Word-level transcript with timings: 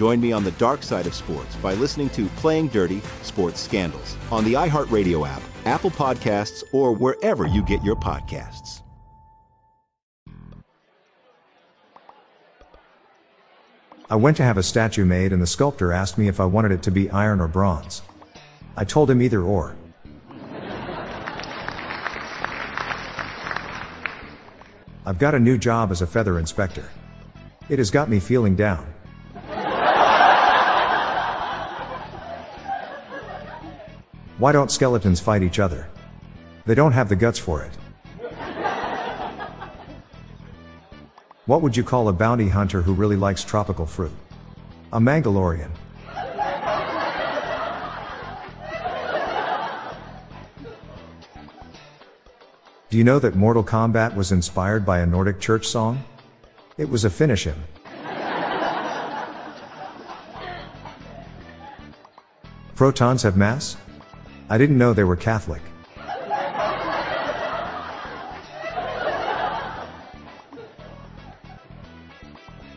Join 0.00 0.18
me 0.18 0.32
on 0.32 0.44
the 0.44 0.52
dark 0.52 0.82
side 0.82 1.06
of 1.06 1.12
sports 1.12 1.54
by 1.56 1.74
listening 1.74 2.08
to 2.10 2.24
Playing 2.36 2.68
Dirty 2.68 3.02
Sports 3.20 3.60
Scandals 3.60 4.16
on 4.32 4.44
the 4.44 4.54
iHeartRadio 4.54 5.28
app, 5.28 5.42
Apple 5.66 5.90
Podcasts, 5.90 6.64
or 6.72 6.94
wherever 6.94 7.46
you 7.46 7.62
get 7.62 7.84
your 7.84 7.96
podcasts. 7.96 8.80
I 14.08 14.16
went 14.16 14.38
to 14.38 14.42
have 14.42 14.56
a 14.56 14.62
statue 14.62 15.04
made 15.04 15.34
and 15.34 15.42
the 15.42 15.46
sculptor 15.46 15.92
asked 15.92 16.16
me 16.16 16.28
if 16.28 16.40
I 16.40 16.46
wanted 16.46 16.72
it 16.72 16.82
to 16.84 16.90
be 16.90 17.10
iron 17.10 17.38
or 17.38 17.46
bronze. 17.46 18.00
I 18.78 18.84
told 18.84 19.10
him 19.10 19.20
either 19.20 19.42
or. 19.42 19.76
I've 25.04 25.18
got 25.18 25.34
a 25.34 25.38
new 25.38 25.58
job 25.58 25.90
as 25.90 26.00
a 26.00 26.06
feather 26.06 26.38
inspector. 26.38 26.88
It 27.68 27.78
has 27.78 27.90
got 27.90 28.08
me 28.08 28.18
feeling 28.18 28.56
down. 28.56 28.94
Why 34.40 34.52
don't 34.52 34.70
skeletons 34.70 35.20
fight 35.20 35.42
each 35.42 35.58
other? 35.58 35.86
They 36.64 36.74
don't 36.74 36.92
have 36.92 37.10
the 37.10 37.14
guts 37.14 37.38
for 37.38 37.62
it. 37.62 37.72
What 41.44 41.60
would 41.60 41.76
you 41.76 41.84
call 41.84 42.08
a 42.08 42.14
bounty 42.14 42.48
hunter 42.48 42.80
who 42.80 42.94
really 42.94 43.16
likes 43.16 43.44
tropical 43.44 43.84
fruit? 43.84 44.12
A 44.94 44.98
Mangalorean. 44.98 45.68
Do 52.88 52.96
you 52.96 53.04
know 53.04 53.18
that 53.18 53.36
Mortal 53.36 53.62
Kombat 53.62 54.16
was 54.16 54.32
inspired 54.32 54.86
by 54.86 55.00
a 55.00 55.06
Nordic 55.06 55.38
church 55.38 55.66
song? 55.66 56.02
It 56.78 56.88
was 56.88 57.04
a 57.04 57.10
finish 57.10 57.44
hymn. 57.44 57.62
Protons 62.74 63.22
have 63.24 63.36
mass? 63.36 63.76
I 64.52 64.58
didn't 64.58 64.78
know 64.78 64.92
they 64.92 65.04
were 65.04 65.14
Catholic. 65.14 65.62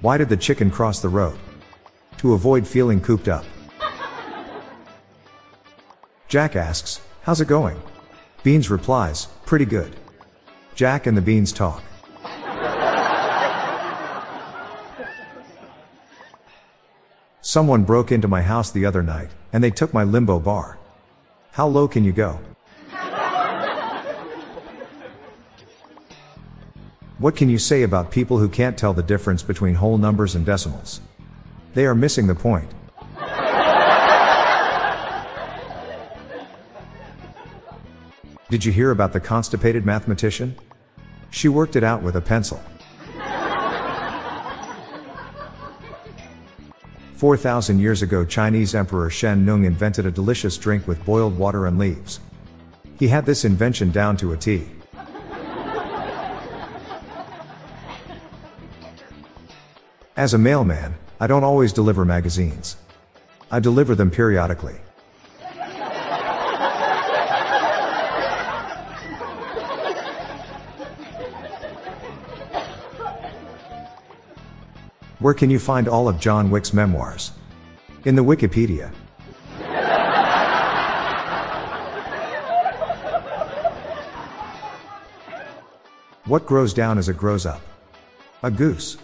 Why 0.00 0.16
did 0.16 0.28
the 0.28 0.36
chicken 0.36 0.70
cross 0.70 1.00
the 1.00 1.08
road? 1.08 1.36
To 2.18 2.34
avoid 2.34 2.68
feeling 2.68 3.00
cooped 3.00 3.26
up. 3.26 3.44
Jack 6.28 6.54
asks, 6.54 7.00
How's 7.22 7.40
it 7.40 7.48
going? 7.48 7.82
Beans 8.44 8.70
replies, 8.70 9.26
Pretty 9.44 9.64
good. 9.64 9.96
Jack 10.76 11.08
and 11.08 11.16
the 11.16 11.22
Beans 11.22 11.52
talk. 11.52 11.82
Someone 17.40 17.82
broke 17.82 18.12
into 18.12 18.28
my 18.28 18.42
house 18.42 18.70
the 18.70 18.84
other 18.84 19.02
night, 19.02 19.30
and 19.52 19.64
they 19.64 19.70
took 19.72 19.92
my 19.92 20.04
limbo 20.04 20.38
bar. 20.38 20.78
How 21.56 21.66
low 21.66 21.88
can 21.88 22.04
you 22.04 22.12
go? 22.12 22.38
What 27.16 27.34
can 27.34 27.48
you 27.48 27.56
say 27.56 27.82
about 27.82 28.10
people 28.10 28.36
who 28.36 28.50
can't 28.50 28.76
tell 28.76 28.92
the 28.92 29.02
difference 29.02 29.42
between 29.42 29.76
whole 29.76 29.96
numbers 29.96 30.34
and 30.34 30.44
decimals? 30.44 31.00
They 31.72 31.86
are 31.86 31.94
missing 31.94 32.26
the 32.26 32.34
point. 32.34 32.70
Did 38.50 38.66
you 38.66 38.70
hear 38.70 38.90
about 38.90 39.14
the 39.14 39.20
constipated 39.20 39.86
mathematician? 39.86 40.56
She 41.30 41.48
worked 41.48 41.74
it 41.74 41.82
out 41.82 42.02
with 42.02 42.16
a 42.16 42.20
pencil. 42.20 42.60
4,000 47.16 47.78
years 47.78 48.02
ago, 48.02 48.26
Chinese 48.26 48.74
Emperor 48.74 49.08
Shen 49.08 49.42
Nung 49.46 49.64
invented 49.64 50.04
a 50.04 50.10
delicious 50.10 50.58
drink 50.58 50.86
with 50.86 51.02
boiled 51.06 51.38
water 51.38 51.66
and 51.66 51.78
leaves. 51.78 52.20
He 52.98 53.08
had 53.08 53.24
this 53.24 53.46
invention 53.46 53.90
down 53.90 54.18
to 54.18 54.32
a 54.32 54.36
T. 54.36 54.68
As 60.14 60.34
a 60.34 60.38
mailman, 60.38 60.94
I 61.18 61.26
don't 61.26 61.44
always 61.44 61.72
deliver 61.72 62.04
magazines. 62.04 62.76
I 63.50 63.60
deliver 63.60 63.94
them 63.94 64.10
periodically. 64.10 64.76
Where 75.18 75.32
can 75.32 75.48
you 75.48 75.58
find 75.58 75.88
all 75.88 76.08
of 76.08 76.20
John 76.20 76.50
Wick's 76.50 76.74
memoirs? 76.74 77.32
In 78.04 78.16
the 78.16 78.24
Wikipedia. 78.24 78.92
What 86.26 86.44
grows 86.44 86.74
down 86.74 86.98
as 86.98 87.08
it 87.08 87.16
grows 87.16 87.46
up? 87.46 87.62
A 88.42 88.50
goose. 88.50 88.98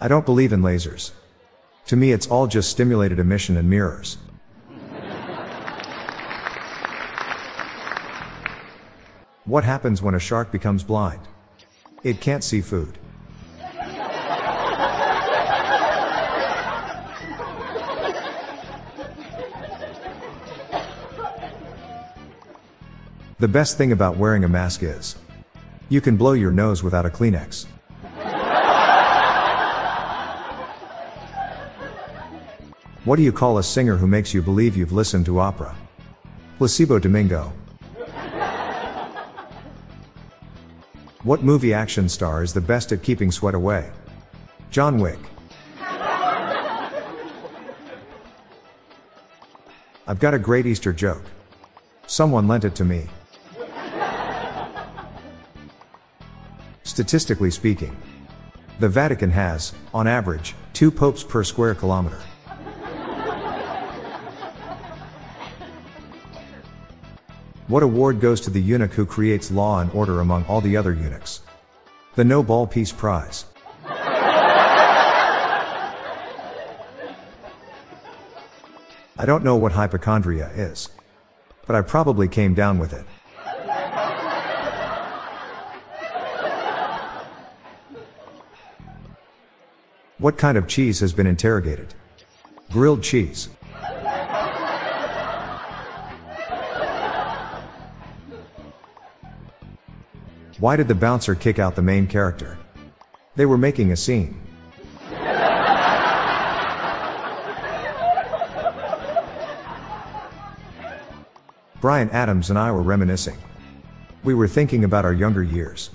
I 0.00 0.08
don't 0.08 0.24
believe 0.24 0.52
in 0.52 0.62
lasers. 0.62 1.12
To 1.86 1.96
me, 1.96 2.12
it's 2.12 2.26
all 2.26 2.46
just 2.46 2.70
stimulated 2.70 3.18
emission 3.18 3.56
and 3.56 3.68
mirrors. 3.70 4.16
What 9.48 9.64
happens 9.64 10.02
when 10.02 10.14
a 10.14 10.18
shark 10.18 10.52
becomes 10.52 10.84
blind? 10.84 11.22
It 12.02 12.20
can't 12.20 12.44
see 12.44 12.60
food. 12.60 12.98
The 23.38 23.48
best 23.48 23.78
thing 23.78 23.90
about 23.92 24.18
wearing 24.18 24.44
a 24.44 24.48
mask 24.48 24.82
is 24.82 25.16
you 25.88 26.02
can 26.02 26.18
blow 26.18 26.34
your 26.34 26.50
nose 26.50 26.82
without 26.82 27.06
a 27.06 27.08
Kleenex. 27.08 27.64
What 33.06 33.16
do 33.16 33.22
you 33.22 33.32
call 33.32 33.56
a 33.56 33.62
singer 33.62 33.96
who 33.96 34.06
makes 34.06 34.34
you 34.34 34.42
believe 34.42 34.76
you've 34.76 34.92
listened 34.92 35.24
to 35.24 35.38
opera? 35.38 35.74
Placebo 36.58 36.98
Domingo. 36.98 37.50
What 41.28 41.42
movie 41.42 41.74
action 41.74 42.08
star 42.08 42.42
is 42.42 42.54
the 42.54 42.60
best 42.62 42.90
at 42.90 43.02
keeping 43.02 43.30
sweat 43.30 43.54
away? 43.54 43.90
John 44.70 44.98
Wick. 44.98 45.18
I've 50.06 50.18
got 50.20 50.32
a 50.32 50.38
great 50.38 50.64
Easter 50.64 50.90
joke. 50.90 51.24
Someone 52.06 52.48
lent 52.48 52.64
it 52.64 52.74
to 52.76 52.84
me. 52.86 53.08
Statistically 56.82 57.50
speaking, 57.50 57.94
the 58.80 58.88
Vatican 58.88 59.30
has, 59.30 59.74
on 59.92 60.06
average, 60.06 60.54
two 60.72 60.90
popes 60.90 61.22
per 61.22 61.44
square 61.44 61.74
kilometer. 61.74 62.22
What 67.68 67.82
award 67.82 68.18
goes 68.18 68.40
to 68.42 68.50
the 68.50 68.62
eunuch 68.62 68.94
who 68.94 69.04
creates 69.04 69.50
law 69.50 69.80
and 69.80 69.90
order 69.92 70.20
among 70.20 70.46
all 70.46 70.62
the 70.62 70.74
other 70.74 70.94
eunuchs? 70.94 71.42
The 72.14 72.24
Nobel 72.24 72.66
Peace 72.66 72.92
Prize. 72.92 73.44
I 79.20 79.26
don't 79.26 79.44
know 79.44 79.56
what 79.56 79.72
hypochondria 79.72 80.48
is. 80.54 80.88
But 81.66 81.76
I 81.76 81.82
probably 81.82 82.26
came 82.26 82.54
down 82.54 82.78
with 82.78 82.94
it. 82.94 83.04
What 90.16 90.38
kind 90.38 90.56
of 90.56 90.66
cheese 90.66 91.00
has 91.00 91.12
been 91.12 91.26
interrogated? 91.26 91.92
Grilled 92.70 93.02
cheese. 93.02 93.50
Why 100.60 100.74
did 100.74 100.88
the 100.88 100.94
bouncer 100.96 101.36
kick 101.36 101.60
out 101.60 101.76
the 101.76 101.82
main 101.82 102.08
character? 102.08 102.58
They 103.36 103.46
were 103.46 103.56
making 103.56 103.92
a 103.92 103.96
scene. 103.96 104.40
Bryan 111.80 112.10
Adams 112.10 112.50
and 112.50 112.58
I 112.58 112.72
were 112.72 112.82
reminiscing. 112.82 113.38
We 114.24 114.34
were 114.34 114.48
thinking 114.48 114.82
about 114.82 115.04
our 115.04 115.12
younger 115.12 115.44
years. 115.44 115.90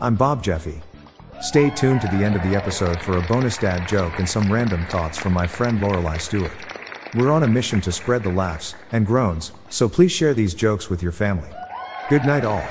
I'm 0.00 0.14
Bob 0.14 0.44
Jeffy. 0.44 0.80
Stay 1.40 1.70
tuned 1.70 2.02
to 2.02 2.06
the 2.06 2.22
end 2.24 2.36
of 2.36 2.44
the 2.44 2.54
episode 2.54 3.02
for 3.02 3.18
a 3.18 3.22
bonus 3.22 3.58
dad 3.58 3.88
joke 3.88 4.20
and 4.20 4.28
some 4.28 4.52
random 4.52 4.86
thoughts 4.86 5.18
from 5.18 5.32
my 5.32 5.48
friend 5.48 5.80
Lorelai 5.80 6.20
Stewart. 6.20 6.52
We're 7.14 7.30
on 7.30 7.42
a 7.42 7.48
mission 7.48 7.80
to 7.82 7.92
spread 7.92 8.22
the 8.22 8.30
laughs 8.30 8.74
and 8.92 9.06
groans, 9.06 9.52
so 9.70 9.88
please 9.88 10.12
share 10.12 10.34
these 10.34 10.52
jokes 10.52 10.90
with 10.90 11.02
your 11.02 11.12
family. 11.12 11.48
Good 12.10 12.24
night, 12.24 12.44
all. 12.44 12.62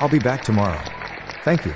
I'll 0.00 0.08
be 0.08 0.18
back 0.18 0.42
tomorrow. 0.42 0.80
Thank 1.44 1.64
you. 1.64 1.74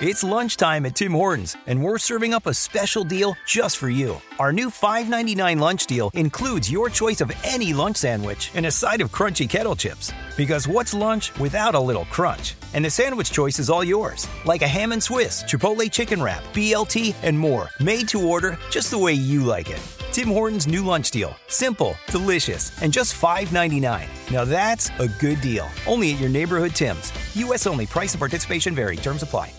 It's 0.00 0.24
lunchtime 0.24 0.86
at 0.86 0.96
Tim 0.96 1.12
Hortons, 1.12 1.58
and 1.66 1.82
we're 1.82 1.98
serving 1.98 2.32
up 2.32 2.46
a 2.46 2.54
special 2.54 3.04
deal 3.04 3.36
just 3.46 3.76
for 3.76 3.90
you. 3.90 4.18
Our 4.38 4.50
new 4.50 4.70
$5.99 4.70 5.60
lunch 5.60 5.84
deal 5.84 6.10
includes 6.14 6.72
your 6.72 6.88
choice 6.88 7.20
of 7.20 7.30
any 7.44 7.74
lunch 7.74 7.98
sandwich 7.98 8.50
and 8.54 8.64
a 8.64 8.70
side 8.70 9.02
of 9.02 9.12
crunchy 9.12 9.46
kettle 9.46 9.76
chips. 9.76 10.10
Because 10.40 10.66
what's 10.66 10.94
lunch 10.94 11.38
without 11.38 11.74
a 11.74 11.78
little 11.78 12.06
crunch? 12.06 12.54
And 12.72 12.82
the 12.82 12.88
sandwich 12.88 13.30
choice 13.30 13.58
is 13.58 13.68
all 13.68 13.84
yours, 13.84 14.26
like 14.46 14.62
a 14.62 14.66
ham 14.66 14.92
and 14.92 15.02
Swiss, 15.02 15.42
Chipotle 15.44 15.92
chicken 15.92 16.22
wrap, 16.22 16.42
BLT, 16.54 17.14
and 17.22 17.38
more, 17.38 17.68
made 17.78 18.08
to 18.08 18.26
order 18.26 18.56
just 18.70 18.90
the 18.90 18.96
way 18.96 19.12
you 19.12 19.44
like 19.44 19.68
it. 19.68 19.86
Tim 20.12 20.28
Hortons' 20.28 20.66
new 20.66 20.82
lunch 20.82 21.10
deal. 21.10 21.36
Simple, 21.48 21.94
delicious, 22.06 22.72
and 22.82 22.90
just 22.90 23.20
$5.99. 23.20 24.32
Now 24.32 24.46
that's 24.46 24.88
a 24.98 25.08
good 25.08 25.42
deal. 25.42 25.68
Only 25.86 26.14
at 26.14 26.20
your 26.20 26.30
neighborhood 26.30 26.74
Tim's. 26.74 27.12
U.S. 27.36 27.66
only. 27.66 27.84
Price 27.84 28.14
and 28.14 28.18
participation 28.18 28.74
vary. 28.74 28.96
Terms 28.96 29.22
apply. 29.22 29.52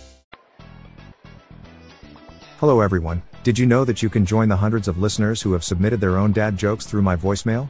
Hello, 2.58 2.82
everyone. 2.82 3.22
Did 3.44 3.60
you 3.60 3.68
know 3.68 3.86
that 3.86 4.02
you 4.02 4.10
can 4.10 4.26
join 4.26 4.50
the 4.50 4.58
hundreds 4.58 4.88
of 4.88 4.98
listeners 4.98 5.44
who 5.44 5.54
have 5.54 5.64
submitted 5.64 6.02
their 6.02 6.18
own 6.18 6.32
dad 6.32 6.58
jokes 6.58 6.88
through 6.88 7.04
my 7.04 7.16
voicemail? 7.16 7.70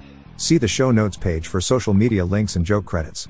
See 0.41 0.57
the 0.57 0.67
show 0.67 0.89
notes 0.89 1.17
page 1.17 1.47
for 1.47 1.61
social 1.61 1.93
media 1.93 2.25
links 2.25 2.55
and 2.55 2.65
joke 2.65 2.83
credits. 2.83 3.27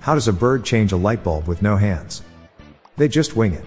How 0.00 0.14
does 0.14 0.28
a 0.28 0.32
bird 0.32 0.64
change 0.64 0.92
a 0.92 0.96
light 0.96 1.22
bulb 1.22 1.46
with 1.46 1.60
no 1.60 1.76
hands? 1.76 2.22
They 2.96 3.06
just 3.06 3.36
wing 3.36 3.52
it. 3.52 3.66